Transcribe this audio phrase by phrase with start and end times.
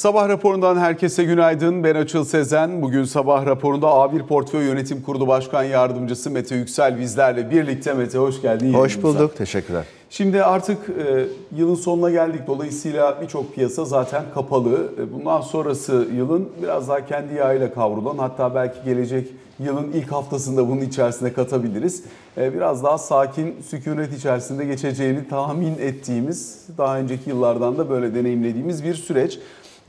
[0.00, 1.84] Sabah raporundan herkese günaydın.
[1.84, 2.82] Ben Açıl Sezen.
[2.82, 7.94] Bugün sabah raporunda A1 Portföy Yönetim Kurulu Başkan Yardımcısı Mete Yüksel bizlerle birlikte.
[7.94, 8.74] Mete hoş geldin.
[8.74, 9.36] Hoş bulduk.
[9.36, 9.84] Teşekkürler.
[10.10, 11.26] Şimdi artık e,
[11.56, 12.40] yılın sonuna geldik.
[12.46, 14.92] Dolayısıyla birçok piyasa zaten kapalı.
[14.98, 19.28] E, bundan sonrası yılın biraz daha kendi yağıyla kavrulan hatta belki gelecek
[19.58, 22.04] yılın ilk haftasında bunun içerisine katabiliriz.
[22.38, 28.84] E, biraz daha sakin, sükunet içerisinde geçeceğini tahmin ettiğimiz, daha önceki yıllardan da böyle deneyimlediğimiz
[28.84, 29.38] bir süreç.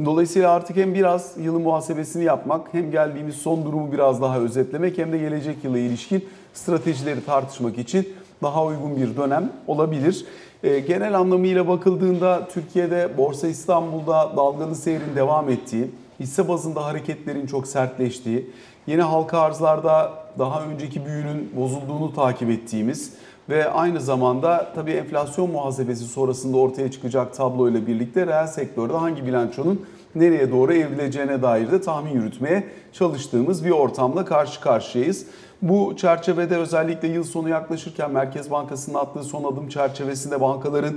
[0.06, 5.12] Dolayısıyla artık hem biraz yılın muhasebesini yapmak, hem geldiğimiz son durumu biraz daha özetlemek, hem
[5.12, 8.08] de gelecek yıla ilişkin stratejileri tartışmak için
[8.44, 10.26] daha uygun bir dönem olabilir.
[10.64, 17.68] E, genel anlamıyla bakıldığında Türkiye'de Borsa İstanbul'da dalgalı seyrin devam ettiği, hisse bazında hareketlerin çok
[17.68, 18.50] sertleştiği,
[18.88, 23.14] yeni halka arzlarda daha önceki büyünün bozulduğunu takip ettiğimiz
[23.52, 29.26] ve aynı zamanda tabii enflasyon muhasebesi sonrasında ortaya çıkacak tablo ile birlikte reel sektörde hangi
[29.26, 35.26] bilançonun nereye doğru evrileceğine dair de tahmin yürütmeye çalıştığımız bir ortamda karşı karşıyayız.
[35.62, 40.94] Bu çerçevede özellikle yıl sonu yaklaşırken Merkez Bankası'nın attığı son adım çerçevesinde bankaların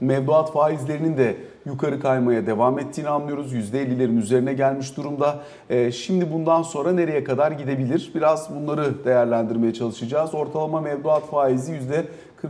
[0.00, 3.52] mevduat faizlerinin de yukarı kaymaya devam ettiğini anlıyoruz.
[3.52, 5.38] %50'lerin üzerine gelmiş durumda.
[5.70, 8.10] Ee, şimdi bundan sonra nereye kadar gidebilir?
[8.14, 10.34] Biraz bunları değerlendirmeye çalışacağız.
[10.34, 11.72] Ortalama mevduat faizi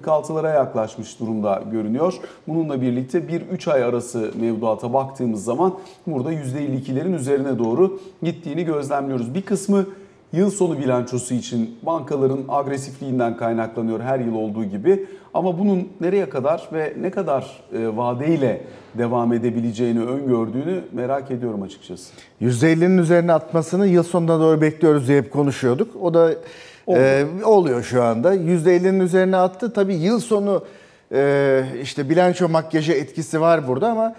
[0.05, 2.15] %46'lara yaklaşmış durumda görünüyor.
[2.49, 5.75] Bununla birlikte bir 3 ay arası mevduata baktığımız zaman
[6.07, 9.35] burada %52'lerin üzerine doğru gittiğini gözlemliyoruz.
[9.35, 9.87] Bir kısmı
[10.33, 15.07] yıl sonu bilançosu için bankaların agresifliğinden kaynaklanıyor her yıl olduğu gibi.
[15.35, 18.61] Ama bunun nereye kadar ve ne kadar e, vadeyle
[18.95, 22.13] devam edebileceğini öngördüğünü merak ediyorum açıkçası.
[22.43, 25.97] %50'nin üzerine atmasını yıl sonuna doğru bekliyoruz diye hep konuşuyorduk.
[26.03, 26.35] O da
[26.89, 28.35] e, oluyor şu anda.
[28.35, 29.73] %50'nin üzerine attı.
[29.73, 30.65] Tabii yıl sonu
[31.13, 34.15] e, işte bilanço makyajı etkisi var burada ama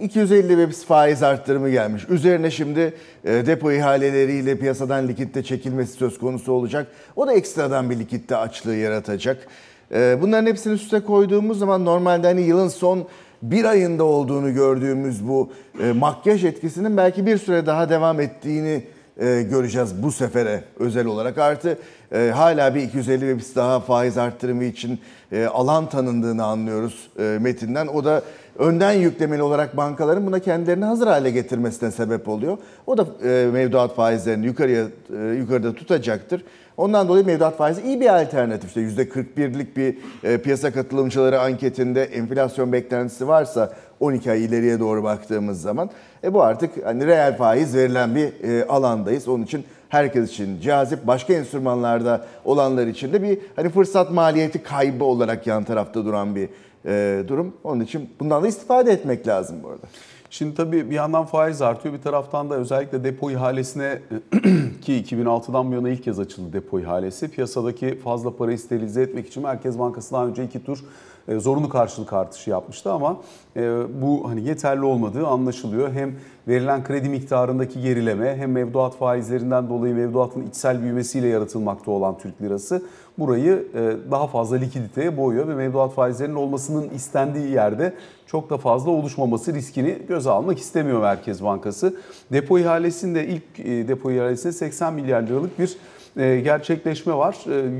[0.00, 2.02] 250 bps faiz arttırımı gelmiş.
[2.08, 6.86] Üzerine şimdi e, depo ihaleleriyle piyasadan likitte çekilmesi söz konusu olacak.
[7.16, 9.46] O da ekstradan bir likitte açlığı yaratacak.
[9.94, 13.08] E, bunların hepsini üste koyduğumuz zaman normalde hani yılın son
[13.42, 15.52] bir ayında olduğunu gördüğümüz bu
[15.82, 18.82] e, makyaj etkisinin belki bir süre daha devam ettiğini
[19.20, 21.38] e, göreceğiz bu sefere özel olarak.
[21.38, 21.78] Artı
[22.12, 25.00] e, hala bir 250 bps daha faiz arttırımı için
[25.32, 27.86] e, alan tanındığını anlıyoruz e, metinden.
[27.86, 28.22] O da
[28.62, 32.58] önden yüklemeli olarak bankaların buna kendilerini hazır hale getirmesine sebep oluyor.
[32.86, 34.84] O da e, mevduat faizlerini yukarıya
[35.18, 36.44] e, yukarıda tutacaktır.
[36.76, 38.76] Ondan dolayı mevduat faizi iyi bir alternatif.
[38.76, 45.60] İşte %41'lik bir e, piyasa katılımcıları anketinde enflasyon beklentisi varsa 12 ay ileriye doğru baktığımız
[45.60, 45.90] zaman
[46.24, 49.28] e bu artık hani reel faiz verilen bir e, alandayız.
[49.28, 55.04] Onun için herkes için cazip, başka enstrümanlarda olanlar için de bir hani fırsat maliyeti kaybı
[55.04, 56.48] olarak yan tarafta duran bir
[56.86, 57.54] e, durum.
[57.64, 59.86] Onun için bundan da istifade etmek lazım bu arada.
[60.30, 61.94] Şimdi tabii bir yandan faiz artıyor.
[61.94, 63.98] Bir taraftan da özellikle depo ihalesine
[64.82, 67.30] ki 2006'dan bu yana ilk kez açıldı depo ihalesi.
[67.30, 70.84] Piyasadaki fazla parayı sterilize etmek için Merkez Bankası daha önce iki tur
[71.28, 73.16] zorunlu karşılık artışı yapmıştı ama
[73.56, 73.62] e,
[74.02, 75.92] bu hani yeterli olmadığı anlaşılıyor.
[75.92, 76.14] Hem
[76.48, 82.82] verilen kredi miktarındaki gerileme hem mevduat faizlerinden dolayı mevduatın içsel büyümesiyle yaratılmakta olan Türk lirası
[83.18, 87.94] burayı e, daha fazla likiditeye boğuyor ve mevduat faizlerinin olmasının istendiği yerde
[88.26, 91.96] çok da fazla oluşmaması riskini göze almak istemiyor Merkez Bankası.
[92.32, 93.58] Depo ihalesinde ilk
[93.88, 95.76] depo ihalesinde 80 milyar liralık bir
[96.16, 97.36] gerçekleşme var.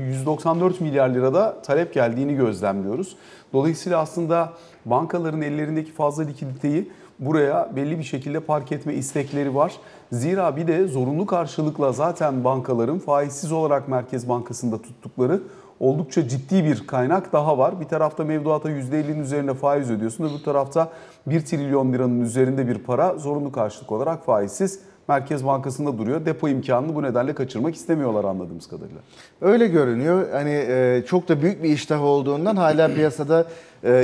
[0.07, 3.15] 194 milyar lirada talep geldiğini gözlemliyoruz.
[3.53, 4.53] Dolayısıyla aslında
[4.85, 9.73] bankaların ellerindeki fazla likiditeyi buraya belli bir şekilde park etme istekleri var.
[10.11, 15.41] Zira bir de zorunlu karşılıkla zaten bankaların faizsiz olarak Merkez Bankası'nda tuttukları
[15.79, 17.79] oldukça ciddi bir kaynak daha var.
[17.79, 20.23] Bir tarafta mevduata %50'nin üzerine faiz ödüyorsun.
[20.23, 20.91] Öbür tarafta
[21.27, 26.25] 1 trilyon liranın üzerinde bir para zorunlu karşılık olarak faizsiz Merkez Bankası'nda duruyor.
[26.25, 29.01] Depo imkanını bu nedenle kaçırmak istemiyorlar anladığımız kadarıyla.
[29.41, 30.31] Öyle görünüyor.
[30.31, 30.65] Hani
[31.07, 33.45] çok da büyük bir iştah olduğundan hala piyasada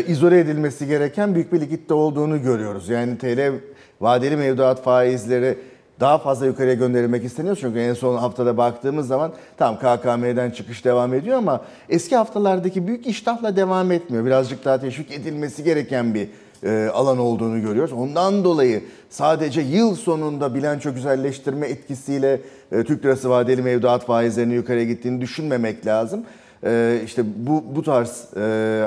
[0.07, 2.89] izole edilmesi gereken büyük bir likitte olduğunu görüyoruz.
[2.89, 3.53] Yani TL
[4.01, 5.57] vadeli mevduat faizleri
[5.99, 7.57] daha fazla yukarıya gönderilmek isteniyor.
[7.61, 13.07] Çünkü en son haftada baktığımız zaman tam KKM'den çıkış devam ediyor ama eski haftalardaki büyük
[13.07, 14.25] iştahla devam etmiyor.
[14.25, 16.29] Birazcık daha teşvik edilmesi gereken bir
[16.63, 17.93] e, alan olduğunu görüyoruz.
[17.93, 22.41] Ondan dolayı sadece yıl sonunda bilanço güzelleştirme etkisiyle
[22.71, 26.23] e, Türk lirası vadeli mevduat faizlerinin yukarıya gittiğini düşünmemek lazım.
[26.63, 28.25] E, işte bu, bu tarz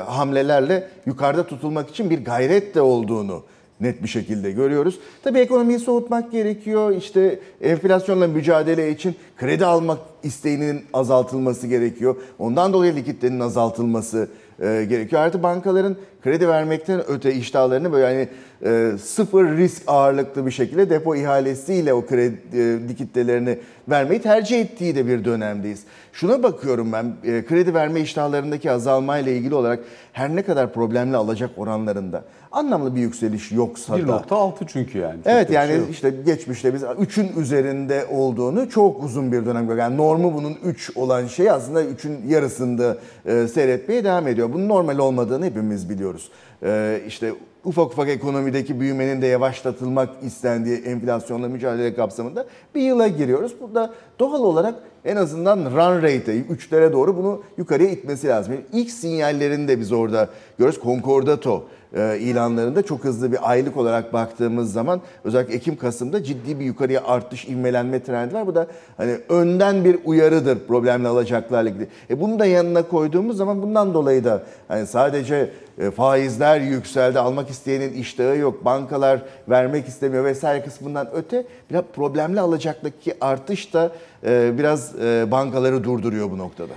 [0.07, 3.43] hamlelerle yukarıda tutulmak için bir gayret de olduğunu
[3.83, 4.99] net bir şekilde görüyoruz.
[5.23, 6.97] Tabii ekonomiyi soğutmak gerekiyor.
[6.97, 12.17] İşte enflasyonla mücadele için kredi almak isteğinin azaltılması gerekiyor.
[12.39, 14.29] Ondan dolayı likitlerin azaltılması
[14.61, 15.23] e, gerekiyor.
[15.23, 18.29] Artı bankaların kredi vermekten öte iştahlarını böyle hani
[18.65, 22.39] e, sıfır risk ağırlıklı bir şekilde depo ihalesiyle o kredi
[22.91, 23.59] e, kitlelerini
[23.89, 25.85] vermeyi tercih ettiği de bir dönemdeyiz.
[26.13, 29.81] Şuna bakıyorum ben e, kredi verme iştahlarındaki azalmayla ilgili olarak
[30.13, 35.17] her ne kadar problemli alacak oranlarında anlamlı bir yükseliş yoksa da 1.6 çünkü yani.
[35.17, 35.91] Çok Evet yani şey yok.
[35.91, 39.79] işte geçmişte biz 3'ün üzerinde olduğunu çok uzun bir dönem.
[39.79, 42.97] Yani normu bunun 3 olan şey aslında 3'ün yarısında
[43.27, 44.53] e, seyretmeye devam ediyor.
[44.53, 46.31] Bunun normal olmadığını hepimiz biliyoruz.
[46.63, 47.33] E, işte
[47.65, 53.53] ufak ufak ekonomideki büyümenin de yavaşlatılmak istendiği enflasyonla mücadele kapsamında bir yıla giriyoruz.
[53.61, 54.75] Burada doğal olarak
[55.05, 58.53] en azından run rate'e 3'lere doğru bunu yukarıya itmesi lazım.
[58.53, 60.29] Yani ilk sinyallerini de biz orada
[60.59, 60.81] görüyoruz.
[60.83, 61.65] Concordato
[62.21, 68.03] ilanlarında çok hızlı bir aylık olarak baktığımız zaman özellikle Ekim-Kasım'da ciddi bir yukarıya artış, ivmelenme
[68.03, 68.47] trendi var.
[68.47, 68.67] Bu da
[68.97, 71.89] hani önden bir uyarıdır problemli alacaklarla ilgili.
[72.11, 77.51] E bunu da yanına koyduğumuz zaman bundan dolayı da hani sadece e, faizler yükseldi, almak
[77.51, 83.93] isteyenin iştahı yok, bankalar vermek istemiyor vesaire kısmından öte biraz problemli alacaktaki artış da
[84.27, 86.73] e, biraz e, bankaları durduruyor bu noktada.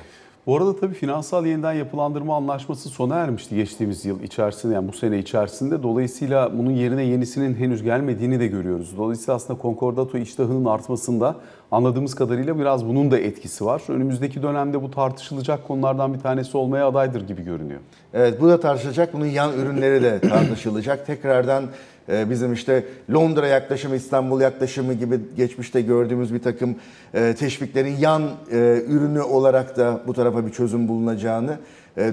[0.47, 5.19] Bu arada tabii finansal yeniden yapılandırma anlaşması sona ermişti geçtiğimiz yıl içerisinde yani bu sene
[5.19, 5.83] içerisinde.
[5.83, 8.97] Dolayısıyla bunun yerine yenisinin henüz gelmediğini de görüyoruz.
[8.97, 11.35] Dolayısıyla aslında konkordato iştahının artmasında
[11.71, 13.81] anladığımız kadarıyla biraz bunun da etkisi var.
[13.89, 17.79] Önümüzdeki dönemde bu tartışılacak konulardan bir tanesi olmaya adaydır gibi görünüyor.
[18.13, 19.13] Evet bu da tartışılacak.
[19.13, 21.05] Bunun yan ürünleri de tartışılacak.
[21.07, 21.63] Tekrardan
[22.09, 22.83] e, bizim işte
[23.13, 26.75] Londra yaklaşımı, İstanbul yaklaşımı gibi geçmişte gördüğümüz bir takım
[27.13, 28.21] e, teşviklerin yan
[28.51, 31.57] e, ürünü olarak da bu tarafa bir çözüm bulunacağını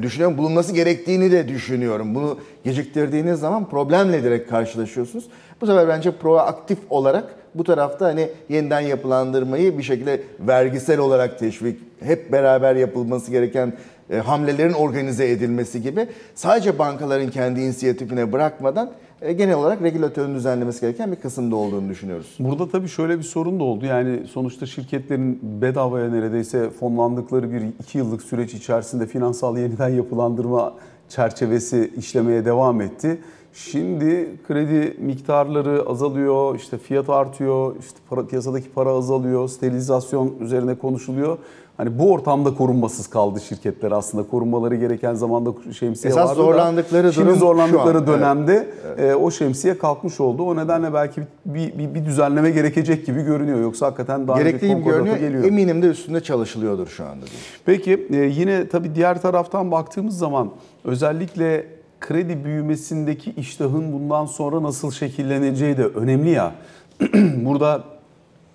[0.02, 0.38] düşünüyorum.
[0.38, 2.14] Bulunması gerektiğini de düşünüyorum.
[2.14, 5.24] Bunu geciktirdiğiniz zaman problemle direkt karşılaşıyorsunuz.
[5.60, 11.78] Bu sefer bence proaktif olarak bu tarafta hani yeniden yapılandırmayı bir şekilde vergisel olarak teşvik,
[12.00, 13.72] hep beraber yapılması gereken
[14.10, 18.90] e, hamlelerin organize edilmesi gibi sadece bankaların kendi inisiyatifine bırakmadan
[19.22, 22.36] e, genel olarak regülatörün düzenlemesi gereken bir kısımda olduğunu düşünüyoruz.
[22.38, 23.86] Burada tabii şöyle bir sorun da oldu.
[23.86, 30.74] Yani sonuçta şirketlerin bedavaya neredeyse fonlandıkları bir iki yıllık süreç içerisinde finansal yeniden yapılandırma
[31.08, 33.18] çerçevesi işlemeye devam etti.
[33.54, 41.38] Şimdi kredi miktarları azalıyor, işte fiyat artıyor, işte para, piyasadaki para azalıyor, sterilizasyon üzerine konuşuluyor.
[41.76, 44.28] Hani bu ortamda korunmasız kaldı şirketler aslında.
[44.28, 48.68] Korunmaları gereken zamanda şemsiye Esas vardı da zorlandıkları Şimdi durum şu zorlandıkları an, dönemde
[48.98, 50.42] e, o şemsiye kalkmış oldu.
[50.42, 53.60] O nedenle belki bir, bir, bir düzenleme gerekecek gibi görünüyor.
[53.60, 55.16] Yoksa hakikaten daha Gerektiği gibi görünüyor.
[55.16, 55.44] geliyor.
[55.44, 57.26] Eminim de üstünde çalışılıyordur şu anda.
[57.26, 57.40] diye.
[57.64, 60.50] Peki e, yine tabii diğer taraftan baktığımız zaman
[60.84, 61.66] özellikle
[62.02, 66.52] kredi büyümesindeki iştahın bundan sonra nasıl şekilleneceği de önemli ya.
[67.36, 67.84] Burada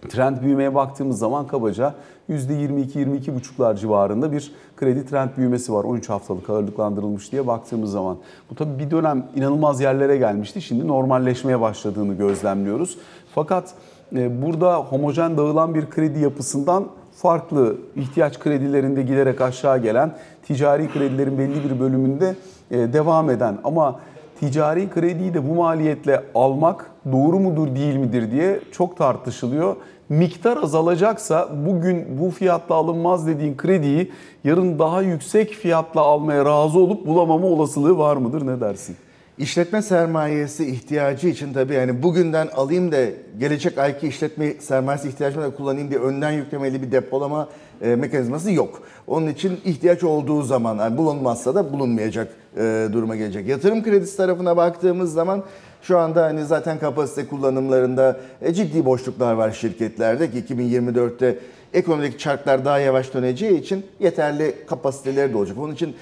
[0.09, 1.93] trend büyümeye baktığımız zaman kabaca
[2.29, 5.83] %22-22,5'lar civarında bir kredi trend büyümesi var.
[5.83, 8.17] 13 haftalık ağırlıklandırılmış diye baktığımız zaman.
[8.49, 10.61] Bu tabii bir dönem inanılmaz yerlere gelmişti.
[10.61, 12.97] Şimdi normalleşmeye başladığını gözlemliyoruz.
[13.35, 13.73] Fakat
[14.15, 20.15] e, burada homojen dağılan bir kredi yapısından farklı ihtiyaç kredilerinde giderek aşağı gelen
[20.47, 22.35] ticari kredilerin belli bir bölümünde
[22.71, 23.99] e, devam eden ama
[24.39, 29.75] ticari krediyi de bu maliyetle almak doğru mudur değil midir diye çok tartışılıyor.
[30.09, 34.11] Miktar azalacaksa bugün bu fiyatla alınmaz dediğin krediyi
[34.43, 38.95] yarın daha yüksek fiyatla almaya razı olup bulamama olasılığı var mıdır ne dersin?
[39.37, 42.97] İşletme sermayesi ihtiyacı için tabii yani bugünden alayım da
[43.39, 47.49] gelecek ayki işletme sermayesi ihtiyacımı da kullanayım diye önden yüklemeli bir depolama
[47.81, 48.81] e, mekanizması yok.
[49.07, 52.27] Onun için ihtiyaç olduğu zaman yani bulunmazsa da bulunmayacak
[52.57, 53.47] e, duruma gelecek.
[53.47, 55.43] Yatırım kredisi tarafına baktığımız zaman
[55.81, 61.39] şu anda hani zaten kapasite kullanımlarında e, ciddi boşluklar var şirketlerde ki 2024'te
[61.73, 65.57] ekonomik çarklar daha yavaş döneceği için yeterli kapasiteleri de olacak.
[65.57, 65.95] Onun için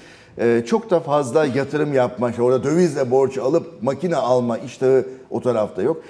[0.66, 5.82] çok da fazla yatırım yapma, işte orada dövizle borç alıp makine alma iştahı o tarafta
[5.82, 6.02] yok.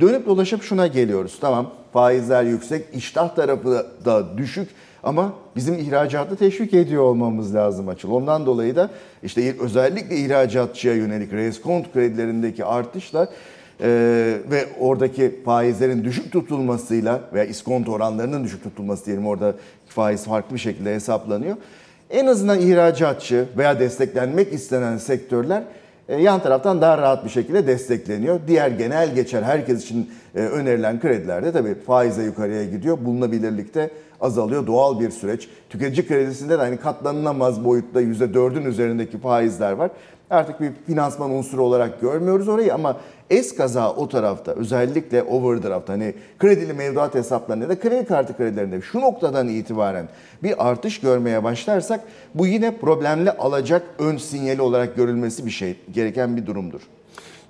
[0.00, 1.38] Dönüp dolaşıp şuna geliyoruz.
[1.40, 4.68] Tamam faizler yüksek, iştah tarafı da düşük
[5.02, 8.10] ama bizim ihracatı teşvik ediyor olmamız lazım açıl.
[8.10, 8.90] Ondan dolayı da
[9.22, 13.28] işte özellikle ihracatçıya yönelik reskont kredilerindeki artışlar
[13.80, 19.54] ee, ve oradaki faizlerin düşük tutulmasıyla veya iskonto oranlarının düşük tutulması diyelim orada
[19.86, 21.56] faiz farklı bir şekilde hesaplanıyor
[22.14, 25.62] en azından ihracatçı veya desteklenmek istenen sektörler
[26.08, 28.40] e, yan taraftan daha rahat bir şekilde destekleniyor.
[28.46, 32.98] Diğer genel geçer herkes için e, önerilen kredilerde tabii faize yukarıya gidiyor.
[33.00, 33.90] Bulunabilirlikte
[34.24, 34.66] azalıyor.
[34.66, 35.48] Doğal bir süreç.
[35.70, 39.90] Tüketici kredisinde de hani katlanılamaz boyutta %4'ün üzerindeki faizler var.
[40.30, 42.96] Artık bir finansman unsuru olarak görmüyoruz orayı ama
[43.30, 49.48] eskaza o tarafta özellikle overdraft hani kredili mevduat hesaplarında da kredi kartı kredilerinde şu noktadan
[49.48, 50.08] itibaren
[50.42, 52.00] bir artış görmeye başlarsak
[52.34, 56.80] bu yine problemli alacak ön sinyali olarak görülmesi bir şey gereken bir durumdur.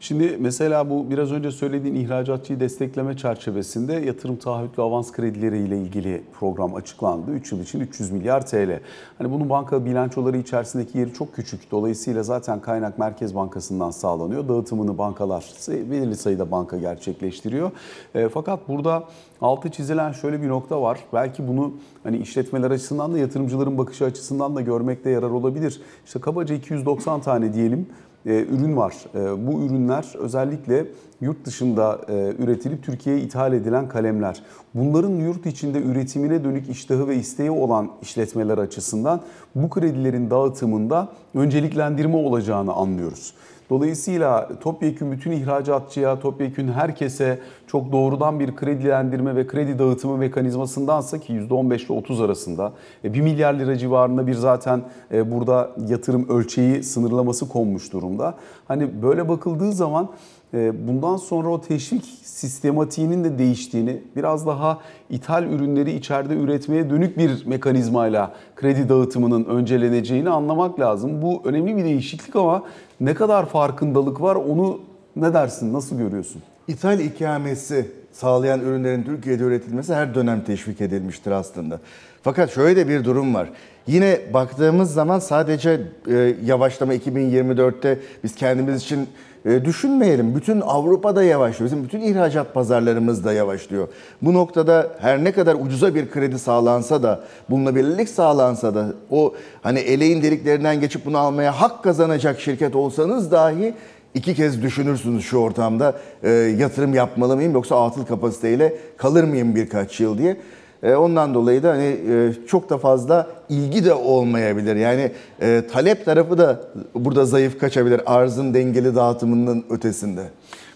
[0.01, 6.23] Şimdi mesela bu biraz önce söylediğin ihracatçıyı destekleme çerçevesinde yatırım taahhütlü avans kredileri ile ilgili
[6.41, 7.31] program açıklandı.
[7.31, 8.81] 3 yıl için 300 milyar TL.
[9.19, 11.71] Hani bunun banka bilançoları içerisindeki yeri çok küçük.
[11.71, 14.49] Dolayısıyla zaten kaynak Merkez Bankası'ndan sağlanıyor.
[14.49, 17.71] Dağıtımını bankalar belirli sayıda banka gerçekleştiriyor.
[18.15, 19.05] E, fakat burada
[19.41, 20.99] altı çizilen şöyle bir nokta var.
[21.13, 25.81] Belki bunu hani işletmeler açısından da yatırımcıların bakışı açısından da görmekte yarar olabilir.
[26.07, 27.87] İşte kabaca 290 tane diyelim
[28.31, 28.95] ürün var.
[29.15, 30.87] E, bu ürünler özellikle
[31.21, 34.43] yurt dışında e, üretilip Türkiye'ye ithal edilen kalemler.
[34.75, 39.21] Bunların yurt içinde üretimine dönük iştahı ve isteği olan işletmeler açısından
[39.55, 43.35] bu kredilerin dağıtımında önceliklendirme olacağını anlıyoruz.
[43.71, 51.33] Dolayısıyla topyekün bütün ihracatçıya, topyekün herkese çok doğrudan bir kredilendirme ve kredi dağıtımı mekanizmasındansa ki
[51.33, 52.73] %15 ile 30 arasında
[53.05, 58.35] 1 milyar lira civarında bir zaten e, burada yatırım ölçeği sınırlaması konmuş durumda.
[58.69, 60.09] Hani böyle bakıldığı zaman
[60.55, 64.79] e, bundan sonra o teşvik sistematiğinin de değiştiğini, biraz daha
[65.11, 71.23] ithal ürünleri içeride üretmeye dönük bir mekanizmayla kredi dağıtımının önceleneceğini anlamak lazım.
[71.23, 72.63] Bu önemli bir değişiklik ama
[73.01, 74.81] ne kadar farkındalık var onu
[75.17, 76.43] ne dersin, nasıl görüyorsun?
[76.69, 81.81] İthal ikamesi sağlayan ürünlerin Türkiye'de üretilmesi her dönem teşvik edilmiştir aslında.
[82.25, 83.49] Fakat şöyle de bir durum var.
[83.87, 89.09] Yine baktığımız zaman sadece e, yavaşlama 2024'te biz kendimiz için
[89.45, 90.35] e, düşünmeyelim.
[90.35, 91.71] Bütün Avrupa'da yavaşlıyor.
[91.71, 93.89] Bizim bütün ihracat pazarlarımız da yavaşlıyor.
[94.23, 99.79] Bu noktada her ne kadar ucuza bir kredi sağlansa da, bulunabilirlik sağlansa da o hani
[99.79, 103.75] eleğin deliklerinden geçip bunu almaya hak kazanacak şirket olsanız dahi
[104.15, 110.01] iki kez düşünürsünüz şu ortamda e, yatırım yapmalı mıyım yoksa atıl kapasiteyle kalır mıyım birkaç
[110.01, 110.37] yıl diye.
[110.85, 114.77] E, ondan dolayı da hani e, çok da fazla ilgi de olmayabilir.
[114.77, 116.61] Yani e, talep tarafı da
[116.95, 120.23] burada zayıf kaçabilir arzın dengeli dağıtımının ötesinde.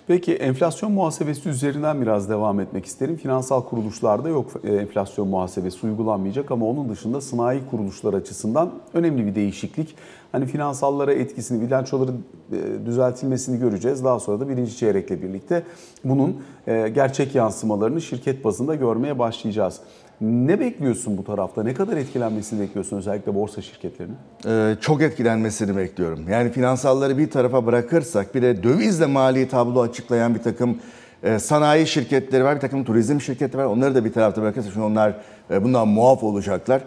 [0.08, 3.16] Peki enflasyon muhasebesi üzerinden biraz devam etmek isterim.
[3.16, 9.34] Finansal kuruluşlarda yok e, enflasyon muhasebesi uygulanmayacak ama onun dışında sanayi kuruluşlar açısından önemli bir
[9.34, 9.94] değişiklik.
[10.32, 14.04] Hani finansallara etkisini, bilançoların e, düzeltilmesini göreceğiz.
[14.04, 15.62] Daha sonra da birinci çeyrekle birlikte
[16.04, 16.36] bunun
[16.66, 19.80] e, gerçek yansımalarını şirket bazında görmeye başlayacağız.
[20.20, 21.62] Ne bekliyorsun bu tarafta?
[21.62, 24.16] Ne kadar etkilenmesini bekliyorsun özellikle borsa şirketlerinin?
[24.46, 26.28] Ee, çok etkilenmesini bekliyorum.
[26.28, 30.78] Yani finansalları bir tarafa bırakırsak bir de dövizle mali tablo açıklayan bir takım
[31.22, 33.66] e, sanayi şirketleri var, bir takım turizm şirketleri var.
[33.66, 35.14] Onları da bir tarafta bırakırsak çünkü onlar
[35.50, 36.82] e, bundan muaf olacaklar.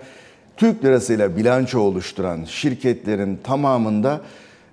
[0.57, 4.21] Türk lirasıyla bilanço oluşturan şirketlerin tamamında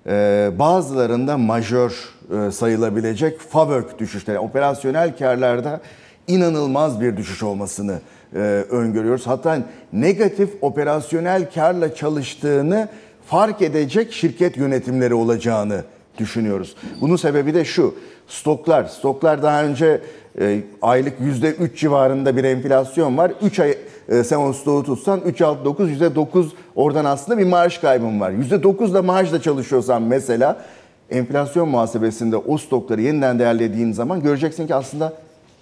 [0.07, 2.13] e, bazılarında majör
[2.47, 5.81] e, sayılabilecek FAVÖK düşüşleri, operasyonel karlarda
[6.27, 7.99] inanılmaz bir düşüş olmasını
[8.35, 9.27] e, öngörüyoruz.
[9.27, 9.59] Hatta
[9.93, 12.87] negatif operasyonel karla çalıştığını
[13.25, 15.83] fark edecek şirket yönetimleri olacağını
[16.17, 16.75] düşünüyoruz.
[17.01, 17.95] Bunun sebebi de şu.
[18.27, 20.01] Stoklar, stoklar daha önce
[20.39, 23.31] e, aylık %3 civarında bir enflasyon var.
[23.41, 23.77] 3 ay
[24.09, 26.45] e, sen o stoğu tutsan 3 6 9 %9
[26.75, 28.31] oradan aslında bir maaş kaybın var.
[28.31, 30.65] %9 da maaşla çalışıyorsan mesela
[31.09, 35.13] enflasyon muhasebesinde o stokları yeniden değerlediğin zaman göreceksin ki aslında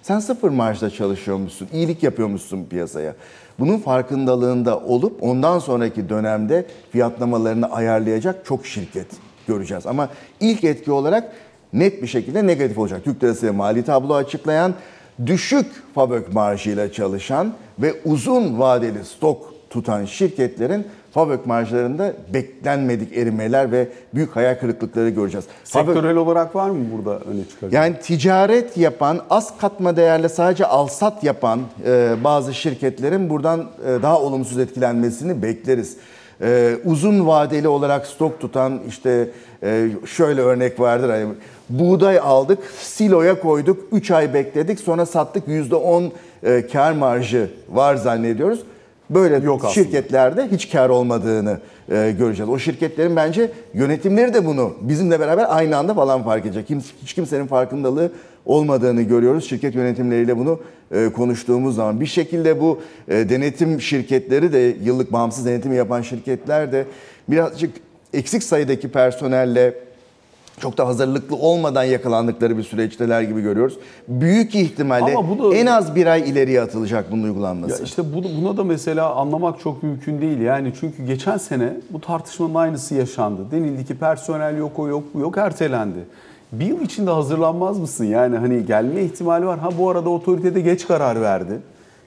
[0.02, 3.14] sen sıfır marjda çalışıyormuşsun, iyilik yapıyormuşsun piyasaya.
[3.58, 9.06] Bunun farkındalığında olup ondan sonraki dönemde fiyatlamalarını ayarlayacak çok şirket
[9.48, 9.86] göreceğiz.
[9.86, 10.08] Ama
[10.40, 11.32] ilk etki olarak
[11.72, 13.04] net bir şekilde negatif olacak.
[13.04, 14.74] Türk Lirası mali tablo açıklayan,
[15.26, 20.86] düşük fabrik marjıyla çalışan ve uzun vadeli stok tutan şirketlerin
[21.18, 25.46] fabrik marjlarında beklenmedik erimeler ve büyük hayal kırıklıkları göreceğiz.
[25.64, 27.72] Sektörel olarak var mı burada öne çıkacak?
[27.72, 34.20] Yani ticaret yapan, az katma değerle sadece alsat yapan e, bazı şirketlerin buradan e, daha
[34.20, 35.96] olumsuz etkilenmesini bekleriz.
[36.40, 39.28] E, uzun vadeli olarak stok tutan işte
[39.62, 41.26] e, şöyle örnek vardır hani
[41.70, 46.10] buğday aldık, siloya koyduk, 3 ay bekledik sonra sattık %10
[46.42, 48.60] e, kar marjı var zannediyoruz.
[49.10, 49.72] Böyle Yok aslında.
[49.74, 51.58] şirketlerde hiç kar olmadığını
[51.90, 52.50] e, göreceğiz.
[52.50, 56.66] O şirketlerin bence yönetimleri de bunu bizimle beraber aynı anda falan fark edecek.
[56.66, 58.12] Kim, hiç kimsenin farkındalığı
[58.46, 59.48] olmadığını görüyoruz.
[59.48, 60.60] Şirket yönetimleriyle bunu
[60.92, 62.00] e, konuştuğumuz zaman.
[62.00, 66.84] Bir şekilde bu e, denetim şirketleri de yıllık bağımsız denetimi yapan şirketler de
[67.28, 67.70] birazcık
[68.12, 69.74] eksik sayıdaki personelle
[70.60, 73.78] çok da hazırlıklı olmadan yakalandıkları bir süreçteler gibi görüyoruz.
[74.08, 77.82] Büyük ihtimalle Ama bu da- en az bir ay ileriye atılacak bunun uygulanması.
[77.82, 80.40] Ya işte bu- buna da mesela anlamak çok mümkün değil.
[80.40, 83.40] Yani çünkü geçen sene bu tartışmanın aynısı yaşandı.
[83.50, 85.98] Denildi ki personel yok, o yok, bu yok, ertelendi.
[86.52, 88.04] Bir yıl içinde hazırlanmaz mısın?
[88.04, 89.58] Yani hani gelme ihtimali var.
[89.58, 91.60] Ha bu arada otoritede geç karar verdi.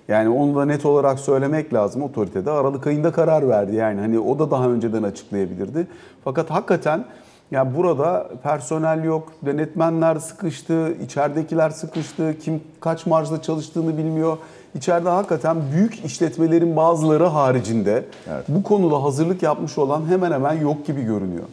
[0.07, 2.03] Yani onu da net olarak söylemek lazım.
[2.03, 3.75] Otoritede Aralık ayında karar verdi.
[3.75, 5.87] Yani hani o da daha önceden açıklayabilirdi.
[6.23, 7.05] Fakat hakikaten
[7.51, 14.37] ya burada personel yok, denetmenler sıkıştı, içeridekiler sıkıştı, kim kaç marjda çalıştığını bilmiyor.
[14.75, 18.05] İçeride hakikaten büyük işletmelerin bazıları haricinde
[18.47, 21.43] bu konuda hazırlık yapmış olan hemen hemen yok gibi görünüyor.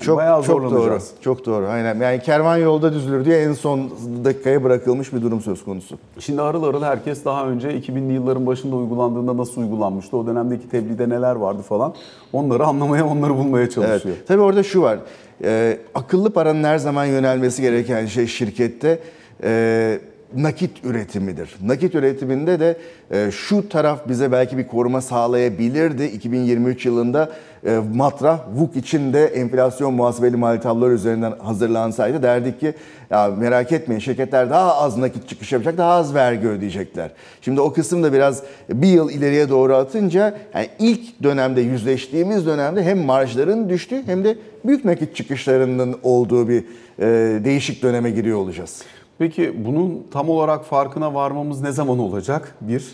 [0.00, 0.98] Çok bayağı çok doğru.
[1.20, 1.66] Çok doğru.
[1.66, 2.00] Aynen.
[2.00, 3.90] Yani kervan yolda düzülür diye en son
[4.24, 5.98] dakikaya bırakılmış bir durum söz konusu.
[6.20, 11.08] Şimdi harıl harıl herkes daha önce 2000'li yılların başında uygulandığında nasıl uygulanmıştı, o dönemdeki tebliğde
[11.08, 11.94] neler vardı falan
[12.32, 13.72] onları anlamaya, onları bulmaya Evet.
[13.72, 14.16] çalışıyor.
[14.28, 14.98] Tabii orada şu var.
[15.44, 18.98] Ee, akıllı paranın her zaman yönelmesi gereken şey şirkette
[19.42, 20.00] e,
[20.36, 21.56] nakit üretimidir.
[21.62, 22.76] Nakit üretiminde de
[23.10, 26.04] e, şu taraf bize belki bir koruma sağlayabilirdi.
[26.04, 27.32] 2023 yılında
[27.66, 32.74] e, Matra, VUK için de enflasyon muhasebeli mali tablolar üzerinden hazırlansaydı derdik ki
[33.10, 37.10] ya merak etmeyin şirketler daha az nakit çıkış yapacak, daha az vergi ödeyecekler.
[37.42, 42.82] Şimdi o kısım da biraz bir yıl ileriye doğru atınca yani ilk dönemde yüzleştiğimiz dönemde
[42.82, 46.64] hem marjların düştüğü hem de büyük nakit çıkışlarının olduğu bir
[46.98, 48.82] e, değişik döneme giriyor olacağız.
[49.20, 52.54] Peki bunun tam olarak farkına varmamız ne zaman olacak?
[52.60, 52.84] Bir.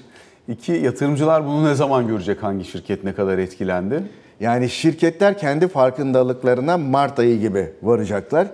[0.49, 2.42] İki, yatırımcılar bunu ne zaman görecek?
[2.42, 4.02] Hangi şirket ne kadar etkilendi?
[4.40, 8.47] Yani şirketler kendi farkındalıklarına Mart ayı gibi varacaklar.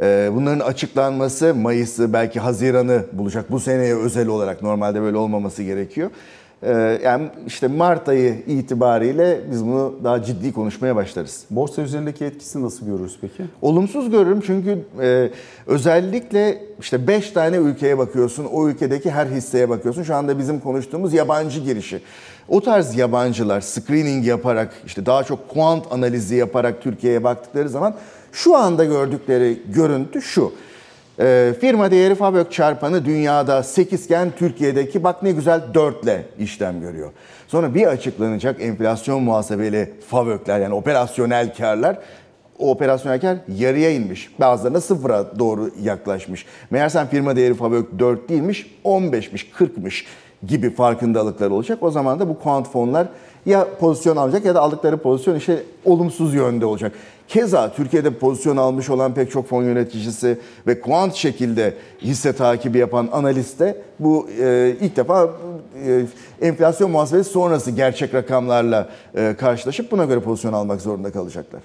[0.00, 3.50] Ee, Bunların açıklanması Mayıs'ı belki Haziran'ı bulacak.
[3.50, 6.10] Bu seneye özel olarak normalde böyle olmaması gerekiyor.
[6.64, 11.44] Ee, Yani işte Mart ayı itibariyle biz bunu daha ciddi konuşmaya başlarız.
[11.50, 13.42] Borsa üzerindeki etkisini nasıl görürüz peki?
[13.62, 15.30] Olumsuz görürüm çünkü e,
[15.66, 20.02] özellikle işte 5 tane ülkeye bakıyorsun, o ülkedeki her hisseye bakıyorsun.
[20.02, 22.00] Şu anda bizim konuştuğumuz yabancı girişi.
[22.48, 27.94] O tarz yabancılar screening yaparak, işte daha çok kuant analizi yaparak Türkiye'ye baktıkları zaman
[28.32, 30.52] şu anda gördükleri görüntü şu.
[31.20, 36.80] E, firma değeri FAVÖK çarpanı dünyada 8 iken Türkiye'deki bak ne güzel 4 ile işlem
[36.80, 37.10] görüyor.
[37.48, 41.98] Sonra bir açıklanacak enflasyon muhasebeli FAVÖK'ler yani operasyonel karlar
[42.58, 44.30] o operasyonel kar yarıya inmiş.
[44.40, 46.46] Bazılarına sıfıra doğru yaklaşmış.
[46.70, 50.04] Meğersem firma değeri FAVÖK 4 değilmiş, 15'miş, 40'mış
[50.46, 51.82] gibi farkındalıklar olacak.
[51.82, 53.06] O zaman da bu kuant fonlar
[53.46, 56.92] ya pozisyon alacak ya da aldıkları pozisyon işte olumsuz yönde olacak.
[57.28, 63.08] Keza Türkiye'de pozisyon almış olan pek çok fon yöneticisi ve kuant şekilde hisse takibi yapan
[63.12, 65.30] analist de bu e, ilk defa
[65.86, 66.04] e,
[66.42, 71.60] enflasyon muhasebesi sonrası gerçek rakamlarla e, karşılaşıp buna göre pozisyon almak zorunda kalacaklar.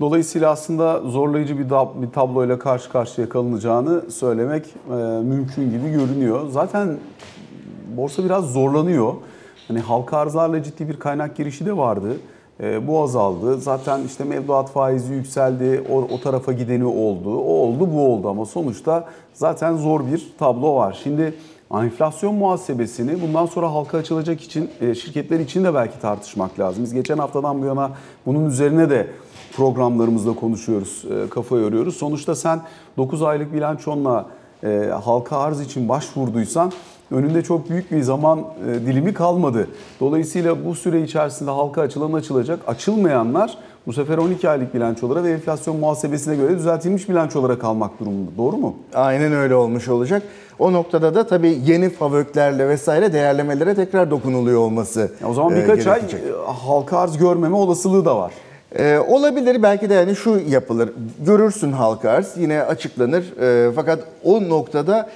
[0.00, 6.48] Dolayısıyla aslında zorlayıcı bir, da- bir tabloyla karşı karşıya kalınacağını söylemek e, mümkün gibi görünüyor.
[6.50, 6.96] Zaten
[7.96, 9.14] borsa biraz zorlanıyor.
[9.68, 12.16] Hani halka arzlarla ciddi bir kaynak girişi de vardı.
[12.60, 13.58] E, bu azaldı.
[13.58, 15.84] Zaten işte mevduat faizi yükseldi.
[15.92, 17.38] O, o tarafa gideni oldu.
[17.38, 21.00] O oldu bu oldu ama sonuçta zaten zor bir tablo var.
[21.02, 21.34] Şimdi
[21.74, 26.84] enflasyon muhasebesini bundan sonra halka açılacak için e, şirketler için de belki tartışmak lazım.
[26.84, 27.90] Biz geçen haftadan bu yana
[28.26, 29.08] bunun üzerine de
[29.56, 31.96] programlarımızda konuşuyoruz, e, kafa yoruyoruz.
[31.96, 32.60] Sonuçta sen
[32.96, 34.26] 9 aylık bilançonla
[34.64, 36.72] e, halka arz için başvurduysan
[37.10, 39.68] önünde çok büyük bir zaman e, dilimi kalmadı.
[40.00, 42.60] Dolayısıyla bu süre içerisinde halka açılan açılacak.
[42.66, 48.30] Açılmayanlar bu sefer 12 aylık bilançolara ve enflasyon muhasebesine göre düzeltilmiş bilançolara kalmak durumunda.
[48.36, 48.76] Doğru mu?
[48.94, 50.22] Aynen öyle olmuş olacak.
[50.58, 55.56] O noktada da tabii yeni favöklerle vesaire değerlemelere tekrar dokunuluyor olması Ya o zaman e,
[55.56, 56.02] birkaç ay e,
[56.46, 58.32] halka arz görmeme olasılığı da var.
[58.78, 60.90] Ee, olabilir belki de yani şu yapılır.
[61.26, 63.24] Görürsün halka arz yine açıklanır.
[63.40, 65.10] Ee, fakat o noktada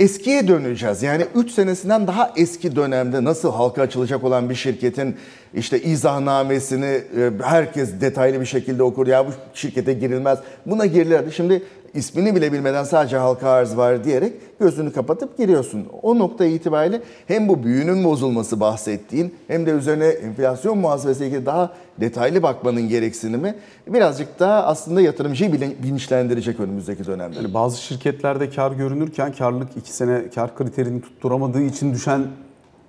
[0.00, 1.02] eskiye döneceğiz.
[1.02, 5.16] Yani 3 senesinden daha eski dönemde nasıl halka açılacak olan bir şirketin
[5.54, 9.06] işte izahnamesini e, herkes detaylı bir şekilde okur.
[9.06, 10.38] Ya bu şirkete girilmez.
[10.66, 11.32] Buna girilirdi.
[11.32, 11.62] Şimdi
[11.94, 15.86] ismini bile bilmeden sadece halka arz var diyerek gözünü kapatıp giriyorsun.
[16.02, 21.72] O nokta itibariyle hem bu büyünün bozulması bahsettiğin hem de üzerine enflasyon muhasebesiyle ilgili daha
[22.00, 23.54] detaylı bakmanın gereksinimi
[23.86, 27.36] birazcık daha aslında yatırımcıyı bilinçlendirecek önümüzdeki dönemde.
[27.36, 32.22] Yani bazı şirketlerde kar görünürken karlılık 2 sene kar kriterini tutturamadığı için düşen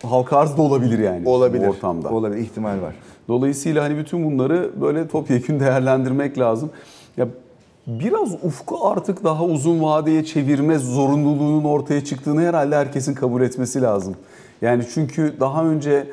[0.03, 1.67] halka arz da olabilir yani Olabilir.
[1.67, 2.09] bu ortamda.
[2.09, 2.95] Olabilir, ihtimal var.
[3.27, 6.69] Dolayısıyla hani bütün bunları böyle topyekun değerlendirmek lazım.
[7.17, 7.27] Ya
[7.99, 14.15] biraz ufku artık daha uzun vadeye çevirme zorunluluğunun ortaya çıktığını herhalde herkesin kabul etmesi lazım.
[14.61, 16.07] Yani çünkü daha önce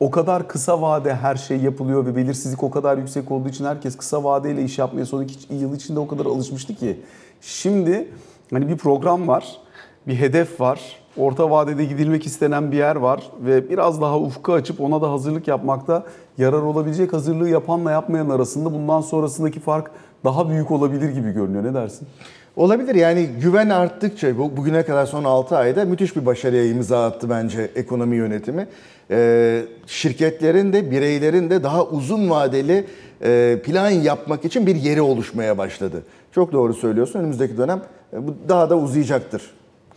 [0.00, 3.96] o kadar kısa vade her şey yapılıyor ve belirsizlik o kadar yüksek olduğu için herkes
[3.96, 7.00] kısa vadeyle iş yapmaya son iki yıl içinde o kadar alışmıştı ki.
[7.40, 8.08] Şimdi
[8.50, 9.58] hani bir program var,
[10.06, 10.80] bir hedef var,
[11.16, 15.48] orta vadede gidilmek istenen bir yer var ve biraz daha ufku açıp ona da hazırlık
[15.48, 16.04] yapmakta
[16.38, 19.90] yarar olabilecek hazırlığı yapanla yapmayan arasında bundan sonrasındaki fark
[20.24, 21.64] daha büyük olabilir gibi görünüyor.
[21.64, 22.08] Ne dersin?
[22.56, 27.30] Olabilir yani güven arttıkça bu- bugüne kadar son 6 ayda müthiş bir başarıya imza attı
[27.30, 28.68] bence ekonomi yönetimi.
[29.10, 32.84] Ee, şirketlerin de bireylerin de daha uzun vadeli
[33.24, 36.02] e, plan yapmak için bir yeri oluşmaya başladı.
[36.32, 37.18] Çok doğru söylüyorsun.
[37.20, 39.50] Önümüzdeki dönem e, bu daha da uzayacaktır.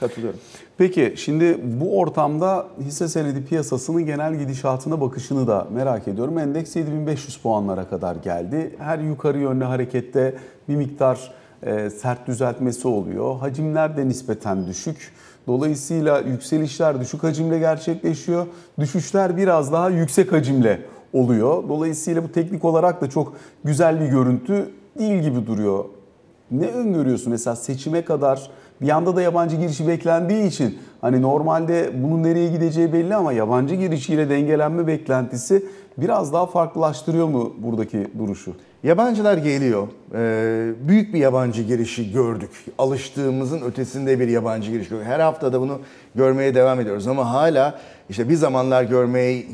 [0.08, 0.40] Katılıyorum.
[0.78, 6.40] Peki şimdi bu ortamda hisse senedi piyasasının genel gidişatına bakışını da merak ediyorum.
[6.40, 8.76] Endeks 7500 puanlara kadar geldi.
[8.80, 10.36] Her yukarı yönlü harekette
[10.70, 11.32] bir miktar
[11.64, 13.38] e, sert düzeltmesi oluyor.
[13.38, 15.14] Hacimler de nispeten düşük.
[15.48, 18.48] Dolayısıyla yükselişler düşük hacimle gerçekleşiyor.
[18.80, 20.82] Düşüşler biraz daha yüksek hacimle
[21.14, 21.70] oluyor.
[21.70, 25.86] Dolayısıyla bu teknik olarak da çok güzel bir görüntü değil gibi duruyor.
[26.52, 28.50] Ne öngörüyorsun mesela seçime kadar
[28.84, 33.76] bir yanda da yabancı girişi beklendiği için hani normalde bunun nereye gideceği belli ama yabancı
[33.76, 35.66] girişiyle dengelenme beklentisi
[35.98, 38.54] biraz daha farklılaştırıyor mu buradaki duruşu?
[38.84, 39.88] Yabancılar geliyor.
[40.16, 42.50] Ee, büyük bir yabancı girişi gördük.
[42.78, 45.06] Alıştığımızın ötesinde bir yabancı giriş gördük.
[45.06, 45.80] Her hafta da bunu
[46.16, 47.08] görmeye devam ediyoruz.
[47.08, 47.80] Ama hala
[48.10, 49.48] işte bir zamanlar görmeyi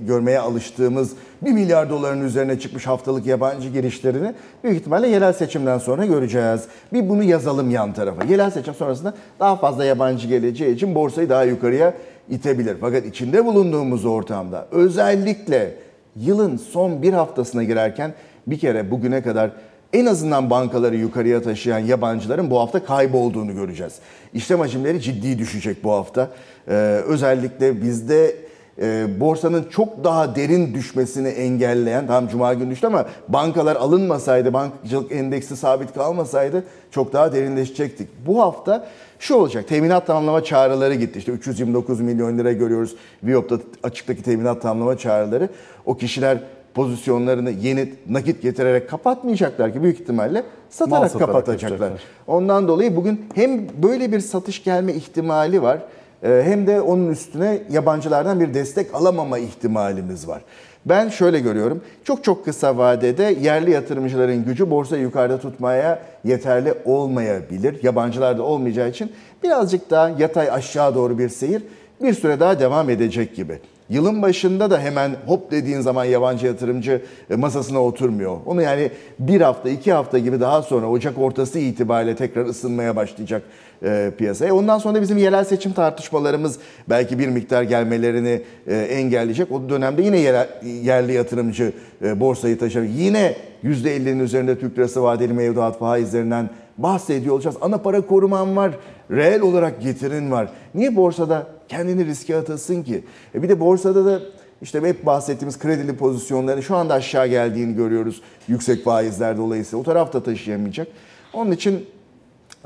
[0.00, 6.06] görmeye alıştığımız 1 milyar doların üzerine çıkmış haftalık yabancı girişlerini büyük ihtimalle yerel seçimden sonra
[6.06, 6.64] göreceğiz.
[6.92, 8.24] Bir bunu yazalım yan tarafa.
[8.24, 11.94] Yerel seçim sonrasında daha fazla yabancı geleceği için borsayı daha yukarıya
[12.30, 12.76] itebilir.
[12.80, 15.74] Fakat içinde bulunduğumuz ortamda özellikle
[16.16, 18.14] yılın son bir haftasına girerken
[18.46, 19.50] bir kere bugüne kadar
[19.92, 23.94] en azından bankaları yukarıya taşıyan yabancıların bu hafta kaybolduğunu göreceğiz.
[24.34, 26.30] İşlem hacimleri ciddi düşecek bu hafta.
[26.68, 26.72] Ee,
[27.06, 28.36] özellikle bizde
[28.80, 35.12] e, borsanın çok daha derin düşmesini engelleyen, tam cuma günü düştü ama bankalar alınmasaydı, bankacılık
[35.12, 38.08] endeksi sabit kalmasaydı çok daha derinleşecektik.
[38.26, 38.86] Bu hafta
[39.18, 41.18] şu olacak, teminat tamamlama çağrıları gitti.
[41.18, 45.48] İşte 329 milyon lira görüyoruz Viyop'ta açıktaki teminat tamamlama çağrıları.
[45.86, 46.38] O kişiler
[46.74, 51.70] pozisyonlarını yeni nakit getirerek kapatmayacaklar ki büyük ihtimalle satarak, satarak kapatacaklar.
[51.70, 52.02] yapacaklar.
[52.26, 55.78] Ondan dolayı bugün hem böyle bir satış gelme ihtimali var
[56.22, 60.42] hem de onun üstüne yabancılardan bir destek alamama ihtimalimiz var.
[60.86, 61.82] Ben şöyle görüyorum.
[62.04, 67.82] Çok çok kısa vadede yerli yatırımcıların gücü borsayı yukarıda tutmaya yeterli olmayabilir.
[67.82, 71.62] Yabancılar da olmayacağı için birazcık daha yatay aşağı doğru bir seyir
[72.02, 73.58] bir süre daha devam edecek gibi.
[73.88, 78.36] Yılın başında da hemen hop dediğin zaman yabancı yatırımcı e, masasına oturmuyor.
[78.46, 83.42] Onu yani bir hafta, iki hafta gibi daha sonra Ocak ortası itibariyle tekrar ısınmaya başlayacak
[83.82, 84.54] e, piyasaya.
[84.54, 89.52] Ondan sonra da bizim yerel seçim tartışmalarımız belki bir miktar gelmelerini e, engelleyecek.
[89.52, 90.48] O dönemde yine yerel,
[90.82, 91.72] yerli yatırımcı
[92.04, 92.82] e, borsayı taşır.
[92.82, 97.56] Yine %50'nin üzerinde Türk lirası vadeli mevduat faizlerinden bahsediyor olacağız.
[97.60, 98.72] Ana para koruman var,
[99.10, 100.48] reel olarak getirin var.
[100.74, 103.04] Niye borsada kendini riske atasın ki?
[103.34, 104.20] E bir de borsada da
[104.62, 108.22] işte hep bahsettiğimiz kredili pozisyonların şu anda aşağı geldiğini görüyoruz.
[108.48, 110.88] Yüksek faizler dolayısıyla o tarafta taşıyamayacak.
[111.32, 111.86] Onun için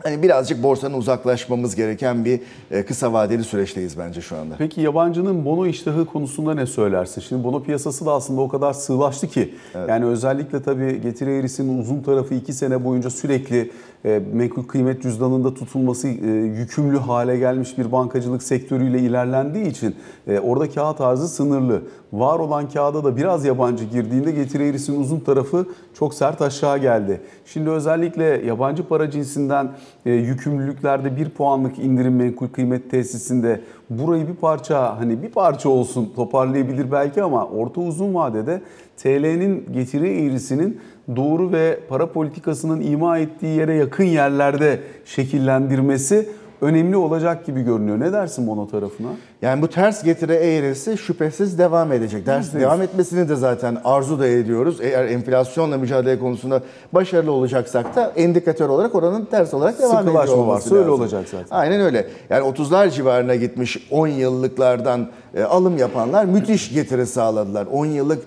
[0.02, 4.54] hani birazcık borsanın uzaklaşmamız gereken bir e, kısa vadeli süreçteyiz bence şu anda.
[4.58, 7.20] Peki yabancının bono iştahı konusunda ne söylersin?
[7.20, 9.54] Şimdi bono piyasası da aslında o kadar sığlaştı ki.
[9.88, 13.70] Yani özellikle tabii getiri eğrisinin uzun tarafı 2 sene boyunca sürekli
[14.04, 16.30] e, menkul kıymet cüzdanında tutulması e,
[16.60, 19.96] yükümlü hale gelmiş bir bankacılık sektörüyle ilerlendiği için
[20.42, 21.82] orada kağıt arzı sınırlı.
[22.14, 27.20] Var olan kağıda da biraz yabancı girdiğinde getiri eğrisinin uzun tarafı çok sert aşağı geldi.
[27.46, 29.72] Şimdi özellikle yabancı para cinsinden
[30.06, 36.12] e, yükümlülüklerde bir puanlık indirim menkul kıymet tesisinde burayı bir parça hani bir parça olsun
[36.16, 38.62] toparlayabilir belki ama orta uzun vadede
[38.96, 40.80] TL'nin getiri eğrisinin
[41.16, 46.28] doğru ve para politikasının ima ettiği yere yakın yerlerde şekillendirmesi
[46.60, 48.00] önemli olacak gibi görünüyor.
[48.00, 49.08] Ne dersin bono tarafına?
[49.42, 52.26] Yani bu ters getire eğrisi şüphesiz devam edecek.
[52.26, 54.78] Ders devam etmesini de zaten arzu da ediyoruz.
[54.80, 56.62] Eğer enflasyonla mücadele konusunda
[56.92, 61.00] başarılı olacaksak da endikatör olarak oranın ters olarak devam ediyor olması varsa öyle lazım.
[61.00, 61.56] olacak zaten.
[61.56, 62.06] Aynen öyle.
[62.30, 67.66] Yani 30'lar civarına gitmiş 10 yıllıklardan e, alım yapanlar müthiş getiri sağladılar.
[67.66, 68.22] 10 yıllık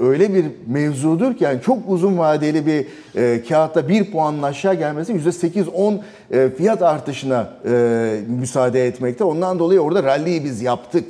[0.00, 5.12] öyle bir mevzudur ki yani çok uzun vadeli bir e, kağıtta bir puanın aşağı gelmesi
[5.12, 5.98] %8-10
[6.30, 9.24] e, fiyat artışına e, müsaade etmekte.
[9.24, 11.04] Ondan dolayı orada rally'yi biz yaptık.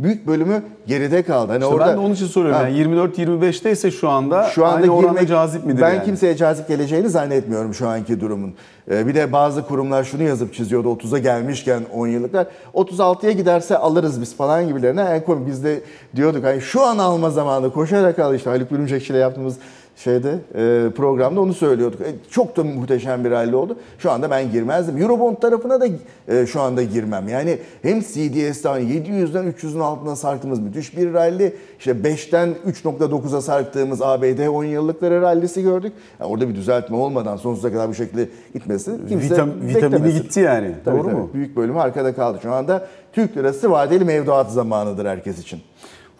[0.00, 1.52] Büyük bölümü geride kaldı.
[1.52, 2.60] Hani İşte orada ben de onun için soruyorum.
[2.60, 6.04] Ha, Yani 24-25'te ise şu anda, şu anda aynı oranda cazip midir ben yani?
[6.04, 8.54] kimseye cazip geleceğini zannetmiyorum şu anki durumun.
[8.90, 12.46] Ee, bir de bazı kurumlar şunu yazıp çiziyordu 30'a gelmişken 10 yıllıklar.
[12.74, 15.00] 36'ya giderse alırız biz falan gibilerine.
[15.02, 15.80] En komik biz de
[16.16, 19.56] diyorduk hani şu an alma zamanı koşarak al işte Haluk Bürümcekçi ile yaptığımız
[19.96, 22.00] şeyde e, programda onu söylüyorduk.
[22.00, 23.76] E, çok da muhteşem bir rally oldu.
[23.98, 25.02] Şu anda ben girmezdim.
[25.02, 25.86] Eurobond tarafına da
[26.28, 27.28] e, şu anda girmem.
[27.28, 31.52] Yani hem CDS'den 700'den 300'ün altına sarktığımız müthiş bir rally.
[31.78, 35.92] İşte 5'ten 3.9'a sarktığımız ABD 10 yıllıkları rallisi gördük.
[36.20, 40.72] Yani orada bir düzeltme olmadan sonsuza kadar bu şekilde gitmesi kimse Vitam- vitamini gitti yani.
[40.84, 41.16] Tabii, Doğru tabii.
[41.16, 41.30] mu?
[41.34, 42.38] Büyük bölümü arkada kaldı.
[42.42, 45.60] Şu anda Türk lirası vadeli mevduat zamanıdır herkes için.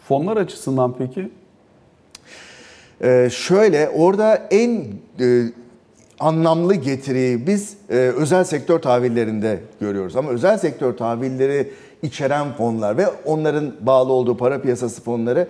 [0.09, 1.31] Fonlar açısından peki?
[3.03, 4.85] Ee, şöyle orada en
[5.21, 5.43] e,
[6.21, 10.17] anlamlı getiriyi biz e, özel sektör tahvillerinde görüyoruz.
[10.17, 11.71] Ama özel sektör tahvilleri
[12.03, 15.49] içeren fonlar ve onların bağlı olduğu para piyasası fonları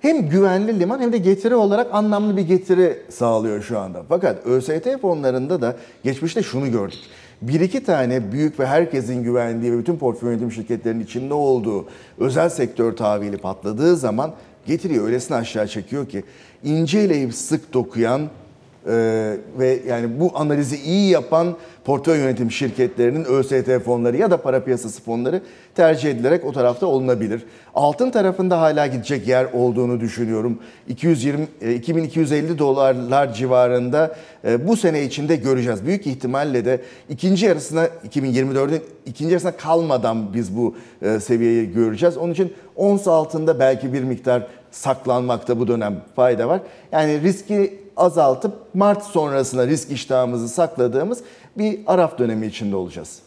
[0.00, 4.02] hem güvenli liman hem de getiri olarak anlamlı bir getiri sağlıyor şu anda.
[4.08, 6.98] Fakat ÖST fonlarında da geçmişte şunu gördük.
[7.42, 11.86] Bir iki tane büyük ve herkesin güvendiği ve bütün portföy yönetim şirketlerinin içinde olduğu
[12.18, 14.32] özel sektör tahvili patladığı zaman
[14.66, 16.24] getiriyi öylesine aşağı çekiyor ki
[16.64, 18.28] inceleyip sık dokuyan
[18.88, 24.64] ee, ve yani bu analizi iyi yapan portföy yönetim şirketlerinin ÖST fonları ya da para
[24.64, 25.42] piyasası fonları
[25.74, 27.42] tercih edilerek o tarafta olunabilir.
[27.74, 30.58] Altın tarafında hala gidecek yer olduğunu düşünüyorum.
[30.88, 35.86] 220 e, 2250 dolarlar civarında e, bu sene içinde göreceğiz.
[35.86, 42.16] Büyük ihtimalle de ikinci yarısına 2024'ün ikinci yarısına kalmadan biz bu e, seviyeyi göreceğiz.
[42.16, 46.60] Onun için ons altında belki bir miktar saklanmakta bu dönem fayda var.
[46.92, 51.22] Yani riski azaltıp Mart sonrasına risk iştahımızı sakladığımız
[51.58, 53.22] bir araf dönemi içinde olacağız.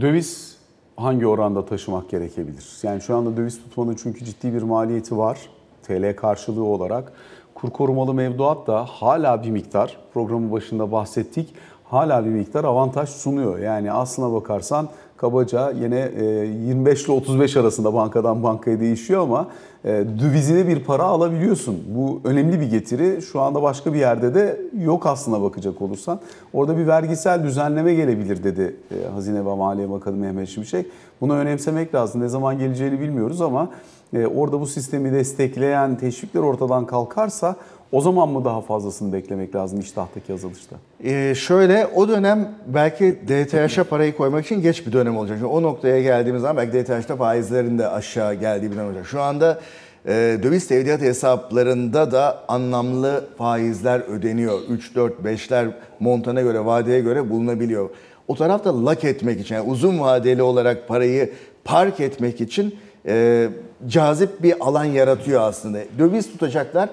[0.00, 0.56] Döviz
[0.96, 2.64] hangi oranda taşımak gerekebilir?
[2.82, 5.38] Yani şu anda döviz tutmanın çünkü ciddi bir maliyeti var.
[5.82, 7.12] TL karşılığı olarak.
[7.54, 13.58] Kur korumalı mevduat da hala bir miktar, programın başında bahsettik, hala bir miktar avantaj sunuyor.
[13.58, 14.88] Yani aslına bakarsan
[15.22, 19.48] kabaca yine e, 25 ile 35 arasında bankadan bankaya değişiyor ama
[19.84, 21.84] e, dövizine bir para alabiliyorsun.
[21.88, 23.22] Bu önemli bir getiri.
[23.22, 26.20] Şu anda başka bir yerde de yok aslına bakacak olursan.
[26.52, 30.86] Orada bir vergisel düzenleme gelebilir dedi e, Hazine ve Maliye Bakanı Mehmet Şimşek.
[31.20, 32.20] Bunu önemsemek lazım.
[32.20, 33.68] Ne zaman geleceğini bilmiyoruz ama
[34.14, 37.56] e, orada bu sistemi destekleyen teşvikler ortadan kalkarsa
[37.92, 40.76] o zaman mı daha fazlasını beklemek lazım iştahtaki azalışta?
[41.04, 45.36] Ee, şöyle o dönem belki DTH'a parayı koymak için geç bir dönem olacak.
[45.40, 49.06] Çünkü o noktaya geldiğimiz zaman belki DTH'ta faizlerin de aşağı geldiği bir dönem olacak.
[49.06, 49.60] Şu anda
[50.06, 54.58] e, döviz tevdiat hesaplarında da anlamlı faizler ödeniyor.
[54.68, 57.90] 3, 4, 5'ler montana göre, vadeye göre bulunabiliyor.
[58.28, 61.32] O tarafta lak etmek için, yani uzun vadeli olarak parayı
[61.64, 62.74] park etmek için
[63.06, 63.48] e,
[63.88, 65.78] cazip bir alan yaratıyor aslında.
[65.98, 66.88] Döviz tutacaklar.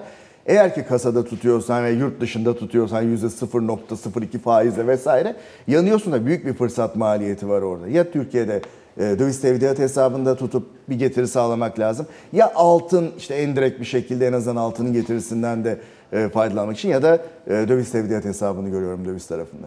[0.50, 5.36] Eğer ki kasada tutuyorsan ve yurt dışında tutuyorsan %0.02 faizle vesaire
[5.66, 7.88] yanıyorsun da büyük bir fırsat maliyeti var orada.
[7.88, 8.62] Ya Türkiye'de
[8.98, 12.06] e, döviz tevdiat hesabında tutup bir getiri sağlamak lazım.
[12.32, 15.78] Ya altın işte en direkt bir şekilde en azından altının getirisinden de
[16.12, 19.66] e, faydalanmak için ya da e, döviz tevdiat hesabını görüyorum döviz tarafında.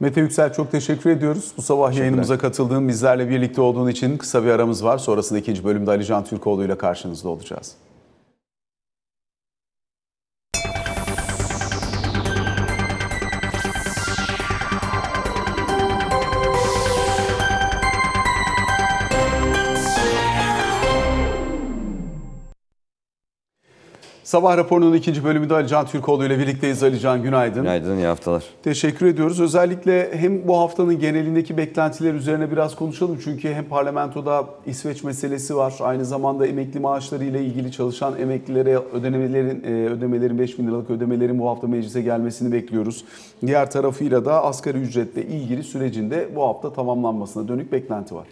[0.00, 1.52] Mete Yüksel çok teşekkür ediyoruz.
[1.56, 4.98] Bu sabah yayınımıza katıldığın, bizlerle birlikte olduğun için kısa bir aramız var.
[4.98, 7.74] Sonrasında ikinci bölümde Ali Can Türkoğlu ile karşınızda olacağız.
[24.26, 26.82] Sabah raporunun ikinci bölümünde Ali Can Türkoğlu ile birlikteyiz.
[26.82, 27.62] Ali Can günaydın.
[27.62, 28.44] Günaydın, iyi haftalar.
[28.62, 29.40] Teşekkür ediyoruz.
[29.40, 33.18] Özellikle hem bu haftanın genelindeki beklentiler üzerine biraz konuşalım.
[33.24, 35.74] Çünkü hem parlamentoda İsveç meselesi var.
[35.80, 41.38] Aynı zamanda emekli maaşları ile ilgili çalışan emeklilere ödemelerin, e, ödemelerin 5 bin liralık ödemelerin
[41.38, 43.04] bu hafta meclise gelmesini bekliyoruz.
[43.46, 48.26] Diğer tarafıyla da asgari ücretle ilgili sürecinde bu hafta tamamlanmasına dönük beklenti var.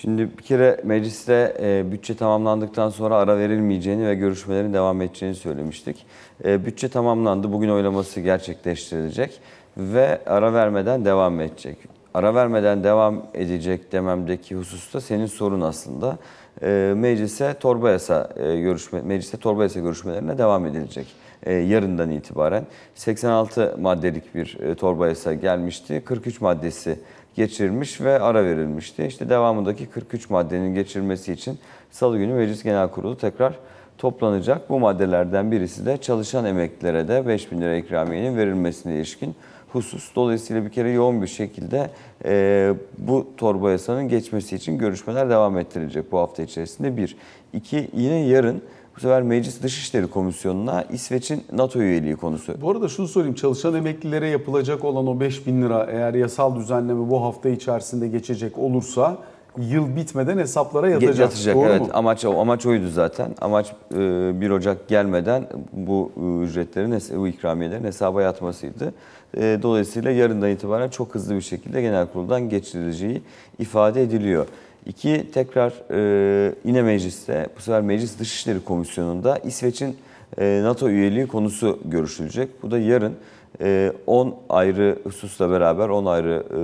[0.00, 6.06] Şimdi bir kere mecliste e, bütçe tamamlandıktan sonra ara verilmeyeceğini ve görüşmelerin devam edeceğini söylemiştik.
[6.44, 9.40] E, bütçe tamamlandı, bugün oylaması gerçekleştirilecek
[9.76, 11.76] ve ara vermeden devam edecek.
[12.14, 16.18] Ara vermeden devam edecek dememdeki hususta senin sorun aslında.
[16.62, 21.06] E, meclise torba yasa e, görüşme mecliste torba yasa görüşmelerine devam edilecek.
[21.42, 26.02] E, yarından itibaren 86 maddelik bir e, torba yasa gelmişti.
[26.04, 26.98] 43 maddesi
[27.40, 29.06] geçirilmiş ve ara verilmişti.
[29.06, 31.58] İşte devamındaki 43 maddenin geçirilmesi için
[31.90, 33.58] Salı günü Meclis Genel Kurulu tekrar
[33.98, 34.70] toplanacak.
[34.70, 39.34] Bu maddelerden birisi de çalışan emeklilere de 5 bin lira ikramiyenin verilmesine ilişkin
[39.72, 40.14] husus.
[40.14, 41.90] Dolayısıyla bir kere yoğun bir şekilde
[42.24, 46.96] e, bu torba yasanın geçmesi için görüşmeler devam ettirilecek bu hafta içerisinde.
[46.96, 47.16] Bir.
[47.52, 48.62] İki, yine yarın
[49.00, 53.34] bu sefer Meclis Dışişleri Komisyonu'na İsveç'in NATO üyeliği konusu Bu arada şunu sorayım.
[53.34, 58.58] Çalışan emeklilere yapılacak olan o 5 bin lira eğer yasal düzenleme bu hafta içerisinde geçecek
[58.58, 59.18] olursa
[59.58, 61.18] yıl bitmeden hesaplara yatacak.
[61.18, 61.88] Yatacak Doğru evet mu?
[61.92, 63.34] amaç amaç oydu zaten.
[63.40, 68.94] Amaç e, 1 Ocak gelmeden bu e, ücretlerin bu ikramiyelerin hesaba yatmasıydı.
[69.36, 73.22] E, Dolayısıyla yarından itibaren çok hızlı bir şekilde genel kuruldan geçirileceği
[73.58, 74.46] ifade ediliyor.
[74.86, 79.96] İki tekrar e, yine mecliste bu sefer Meclis Dışişleri Komisyonu'nda İsveç'in
[80.38, 82.62] e, NATO üyeliği konusu görüşülecek.
[82.62, 83.14] Bu da yarın
[83.60, 86.60] e, 10 ayrı hususla beraber 10 ayrı e,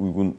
[0.00, 0.36] uygun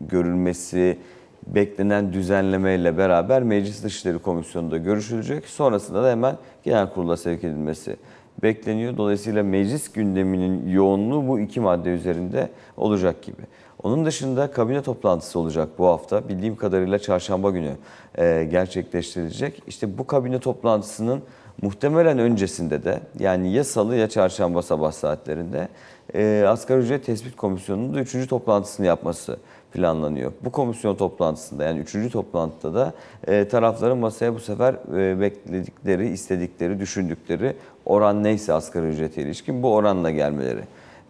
[0.00, 0.98] görülmesi
[1.46, 5.46] beklenen düzenlemeyle beraber Meclis Dışişleri Komisyonu'nda görüşülecek.
[5.46, 7.96] Sonrasında da hemen genel kurula sevk edilmesi
[8.44, 8.96] bekleniyor.
[8.96, 13.42] Dolayısıyla meclis gündeminin yoğunluğu bu iki madde üzerinde olacak gibi.
[13.82, 16.28] Onun dışında kabine toplantısı olacak bu hafta.
[16.28, 17.72] Bildiğim kadarıyla çarşamba günü
[18.18, 19.62] e, gerçekleştirilecek.
[19.66, 21.22] İşte bu kabine toplantısının
[21.62, 25.68] muhtemelen öncesinde de yani ya salı ya çarşamba sabah saatlerinde
[26.14, 29.36] e, Asgari Ücret Tespit Komisyonu'nun da üçüncü toplantısını yapması
[29.74, 30.32] planlanıyor.
[30.44, 32.92] Bu komisyon toplantısında yani üçüncü toplantıda da
[33.26, 37.56] e, tarafların masaya bu sefer e, bekledikleri, istedikleri, düşündükleri
[37.86, 40.62] oran neyse asgari ücrete ilişkin bu oranla gelmeleri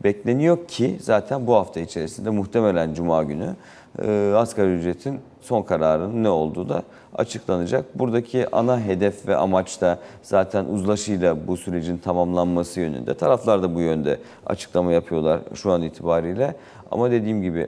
[0.05, 3.57] bekleniyor ki zaten bu hafta içerisinde muhtemelen Cuma günü
[4.03, 6.83] e, asgari ücretin son kararının ne olduğu da
[7.15, 7.99] açıklanacak.
[7.99, 13.15] Buradaki ana hedef ve amaç da zaten uzlaşıyla bu sürecin tamamlanması yönünde.
[13.15, 16.55] Taraflar da bu yönde açıklama yapıyorlar şu an itibariyle.
[16.91, 17.67] Ama dediğim gibi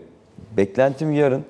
[0.57, 1.45] beklentim yarın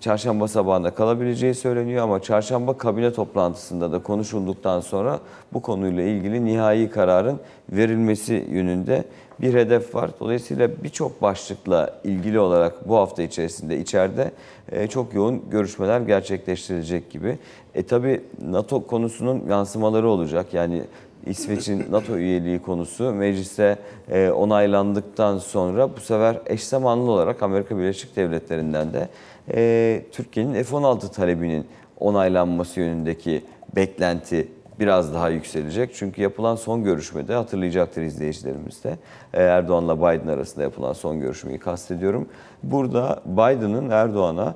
[0.00, 5.20] çarşamba sabahında kalabileceği söyleniyor ama çarşamba kabine toplantısında da konuşulduktan sonra
[5.52, 7.40] bu konuyla ilgili nihai kararın
[7.70, 9.04] verilmesi yönünde
[9.40, 10.10] bir hedef var.
[10.20, 14.30] Dolayısıyla birçok başlıkla ilgili olarak bu hafta içerisinde içeride
[14.72, 17.38] e, çok yoğun görüşmeler gerçekleştirilecek gibi.
[17.74, 20.46] E tabi NATO konusunun yansımaları olacak.
[20.54, 20.82] Yani
[21.26, 23.78] İsveç'in NATO üyeliği konusu mecliste
[24.10, 29.08] e, onaylandıktan sonra bu sefer eş zamanlı olarak Amerika Birleşik Devletleri'nden de
[29.54, 31.66] e, Türkiye'nin F-16 talebinin
[32.00, 33.44] onaylanması yönündeki
[33.76, 34.48] beklenti
[34.80, 35.94] biraz daha yükselecek.
[35.94, 38.96] Çünkü yapılan son görüşmede hatırlayacaktır izleyicilerimiz de
[39.34, 42.28] e, Erdoğan'la Biden arasında yapılan son görüşmeyi kastediyorum.
[42.62, 44.54] Burada Biden'ın Erdoğan'a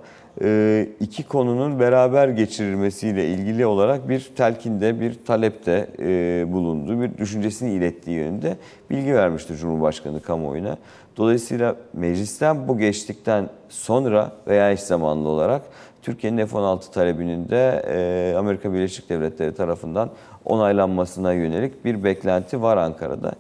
[1.01, 8.17] iki konunun beraber geçirilmesiyle ilgili olarak bir telkinde, bir talepte e, bulunduğu, bir düşüncesini ilettiği
[8.17, 8.57] yönünde
[8.91, 10.77] bilgi vermişti Cumhurbaşkanı kamuoyuna.
[11.17, 15.63] Dolayısıyla meclisten bu geçtikten sonra veya eş zamanlı olarak
[16.03, 20.11] Türkiye'nin F-16 talebinin de e, Amerika Birleşik Devletleri tarafından
[20.45, 23.33] onaylanmasına yönelik bir beklenti var Ankara'da.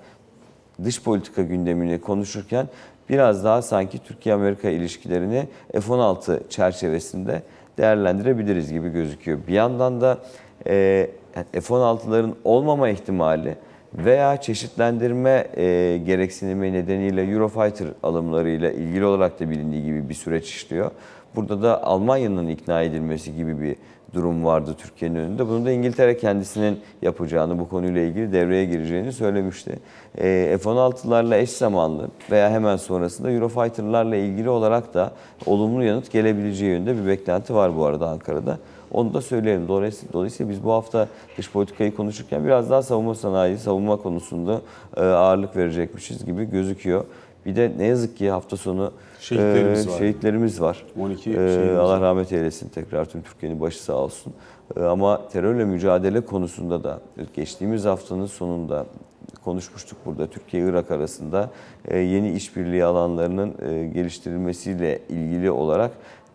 [0.84, 2.68] Dış politika gündemini konuşurken
[3.10, 7.42] biraz daha sanki Türkiye-Amerika ilişkilerini F-16 çerçevesinde
[7.78, 9.38] değerlendirebiliriz gibi gözüküyor.
[9.48, 10.18] Bir yandan da
[10.66, 11.10] e,
[11.52, 13.56] F-16'ların olmama ihtimali
[13.94, 20.90] veya çeşitlendirme e, gereksinimi nedeniyle Eurofighter alımlarıyla ilgili olarak da bilindiği gibi bir süreç işliyor.
[21.36, 23.76] Burada da Almanya'nın ikna edilmesi gibi bir
[24.14, 25.48] durum vardı Türkiye'nin önünde.
[25.48, 29.78] Bunu da İngiltere kendisinin yapacağını, bu konuyla ilgili devreye gireceğini söylemişti.
[30.18, 35.12] E, F-16'larla eş zamanlı veya hemen sonrasında Eurofighter'larla ilgili olarak da
[35.46, 38.58] olumlu yanıt gelebileceği yönünde bir beklenti var bu arada Ankara'da.
[38.92, 39.68] Onu da söyleyelim.
[39.68, 44.60] Dolayısıyla, biz bu hafta dış politikayı konuşurken biraz daha savunma sanayi, savunma konusunda
[44.96, 47.04] e, ağırlık verecekmişiz gibi gözüküyor.
[47.46, 49.98] Bir de ne yazık ki hafta sonu Şehitlerimiz e, var.
[49.98, 50.86] şehitlerimiz var.
[51.00, 54.32] 12 E, şehidimiz Allah rahmet eylesin tekrar tüm Türkiye'nin başı sağ olsun.
[54.76, 57.00] E, ama terörle mücadele konusunda da
[57.34, 58.86] geçtiğimiz haftanın sonunda
[59.44, 61.50] konuşmuştuk burada Türkiye-Irak arasında
[61.88, 65.90] e, yeni işbirliği alanlarının e, geliştirilmesiyle ilgili olarak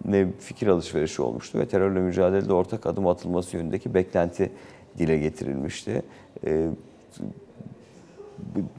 [0.06, 4.52] ne fikir alışverişi olmuştu ve terörle mücadelede ortak adım atılması yönündeki beklenti
[4.98, 6.02] dile getirilmişti.
[6.46, 6.68] E,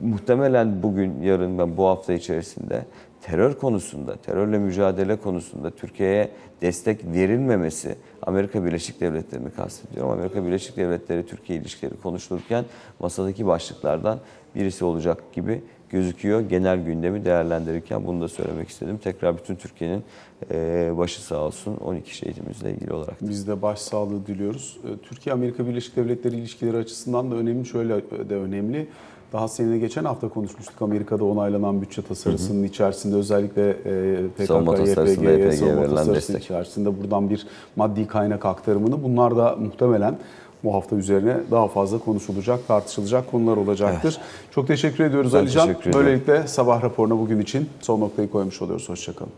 [0.01, 2.85] muhtemelen bugün, yarın ben bu hafta içerisinde
[3.23, 6.31] terör konusunda, terörle mücadele konusunda Türkiye'ye
[6.62, 10.11] destek verilmemesi, Amerika Birleşik Devletleri'ni kastediyorum.
[10.11, 12.64] Amerika Birleşik Devletleri Türkiye ilişkileri konuşulurken
[13.01, 14.19] masadaki başlıklardan
[14.55, 16.40] birisi olacak gibi gözüküyor.
[16.40, 18.99] Genel gündemi değerlendirirken bunu da söylemek istedim.
[18.99, 20.03] Tekrar bütün Türkiye'nin
[20.51, 23.16] eee, başı sağ olsun 12 şehidimizle ilgili olarak.
[23.21, 24.79] Biz de başsağlığı diliyoruz.
[24.85, 27.95] Ee, Türkiye-Amerika Birleşik Devletleri ilişkileri açısından da önemli, şöyle
[28.31, 28.88] de önemli.
[29.33, 35.83] Daha seninle geçen hafta konuşmuştuk Amerika'da onaylanan bütçe tasarısının içerisinde özellikle e, PKK, YPG'ye, savunma
[35.83, 36.45] verilen tasarısı destek.
[36.45, 40.19] içerisinde buradan bir maddi kaynak aktarımını bunlar da muhtemelen
[40.65, 44.19] bu hafta üzerine daha fazla konuşulacak, tartışılacak konular olacaktır.
[44.51, 45.67] Çok teşekkür ediyoruz Ben Alican.
[45.67, 45.93] teşekkür.
[45.93, 48.89] Böylelikle sabah raporuna bugün için son noktayı koymuş oluyoruz.
[48.89, 49.33] Hoşçakalın.